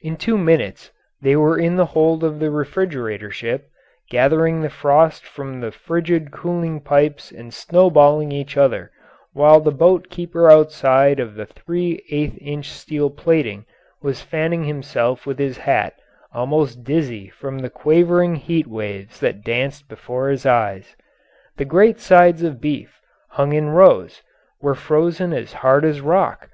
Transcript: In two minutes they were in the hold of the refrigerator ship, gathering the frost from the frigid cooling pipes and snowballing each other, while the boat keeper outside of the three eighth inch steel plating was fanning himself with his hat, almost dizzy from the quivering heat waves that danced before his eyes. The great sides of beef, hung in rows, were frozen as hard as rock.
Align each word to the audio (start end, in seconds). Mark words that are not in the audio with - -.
In 0.00 0.16
two 0.16 0.38
minutes 0.38 0.92
they 1.20 1.34
were 1.34 1.58
in 1.58 1.74
the 1.74 1.86
hold 1.86 2.22
of 2.22 2.38
the 2.38 2.52
refrigerator 2.52 3.32
ship, 3.32 3.68
gathering 4.08 4.60
the 4.60 4.70
frost 4.70 5.24
from 5.26 5.58
the 5.60 5.72
frigid 5.72 6.30
cooling 6.30 6.80
pipes 6.80 7.32
and 7.32 7.52
snowballing 7.52 8.30
each 8.30 8.56
other, 8.56 8.92
while 9.32 9.58
the 9.58 9.72
boat 9.72 10.08
keeper 10.08 10.48
outside 10.48 11.18
of 11.18 11.34
the 11.34 11.46
three 11.46 12.00
eighth 12.12 12.38
inch 12.40 12.70
steel 12.70 13.10
plating 13.10 13.66
was 14.00 14.22
fanning 14.22 14.62
himself 14.62 15.26
with 15.26 15.40
his 15.40 15.58
hat, 15.58 15.94
almost 16.32 16.84
dizzy 16.84 17.28
from 17.28 17.58
the 17.58 17.68
quivering 17.68 18.36
heat 18.36 18.68
waves 18.68 19.18
that 19.18 19.42
danced 19.42 19.88
before 19.88 20.28
his 20.28 20.46
eyes. 20.46 20.94
The 21.56 21.64
great 21.64 21.98
sides 21.98 22.44
of 22.44 22.60
beef, 22.60 23.00
hung 23.30 23.52
in 23.52 23.70
rows, 23.70 24.22
were 24.60 24.76
frozen 24.76 25.32
as 25.32 25.54
hard 25.54 25.84
as 25.84 26.00
rock. 26.00 26.50